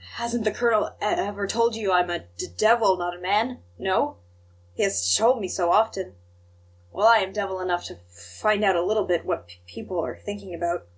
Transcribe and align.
"H 0.00 0.06
hasn't 0.14 0.42
the 0.42 0.50
colonel 0.50 0.88
e 0.88 0.88
e 1.00 1.08
ever 1.08 1.46
told 1.46 1.76
you 1.76 1.92
I 1.92 2.00
am 2.00 2.10
a 2.10 2.18
d 2.18 2.24
d 2.38 2.46
devil 2.56 2.96
not 2.96 3.14
a 3.16 3.20
man? 3.20 3.62
No? 3.78 4.16
He 4.74 4.82
has 4.82 5.14
t 5.14 5.22
told 5.22 5.40
me 5.40 5.46
so 5.46 5.70
often 5.70 6.06
enough! 6.06 6.14
Well, 6.90 7.06
I 7.06 7.18
am 7.18 7.32
devil 7.32 7.60
enough 7.60 7.84
to 7.84 7.94
f 7.94 8.00
find 8.10 8.64
out 8.64 8.74
a 8.74 8.82
little 8.82 9.04
bit 9.04 9.24
what 9.24 9.46
p 9.46 9.60
people 9.68 10.04
are 10.04 10.16
thinking 10.16 10.54
about. 10.56 10.88